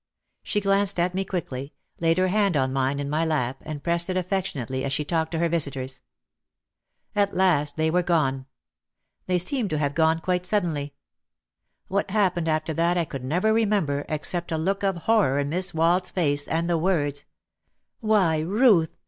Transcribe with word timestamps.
She 0.41 0.59
glanced 0.61 0.99
at 0.99 1.13
me 1.13 1.23
quickly, 1.23 1.73
laid 1.99 2.17
her 2.17 2.29
hand 2.29 2.57
on 2.57 2.73
mine 2.73 2.99
in 2.99 3.07
my 3.07 3.23
lap 3.23 3.61
and 3.61 3.83
pressed 3.83 4.09
it 4.09 4.17
affectionately 4.17 4.83
as 4.83 4.91
she 4.91 5.05
talked 5.05 5.31
to 5.33 5.37
her 5.37 5.47
visitors. 5.47 6.01
At 7.15 7.35
last 7.35 7.77
they 7.77 7.91
were 7.91 8.01
gone. 8.01 8.47
They 9.27 9.37
seemed 9.37 9.69
to 9.69 9.77
have 9.77 9.93
gone 9.93 10.19
quite 10.19 10.47
suddenly. 10.47 10.95
What 11.87 12.09
happened 12.09 12.47
after 12.47 12.73
that 12.73 12.97
I 12.97 13.05
could 13.05 13.23
never 13.23 13.53
remember 13.53 14.03
except 14.09 14.51
a 14.51 14.57
look 14.57 14.81
of 14.81 14.95
horror 15.03 15.37
in 15.37 15.49
Miss 15.49 15.71
Wald's 15.71 16.09
face 16.09 16.47
and 16.47 16.67
the 16.67 16.79
words, 16.79 17.25
"Why, 17.99 18.39
Ruth 18.39 18.97